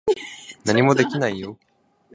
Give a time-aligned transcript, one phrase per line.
[0.65, 1.59] 何もできないよ。